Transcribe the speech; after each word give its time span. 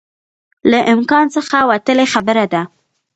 له 0.71 0.79
امکان 0.93 1.25
څخه 1.35 1.57
وتلی 1.69 2.05
خبره 2.13 2.45
ده 2.53 2.61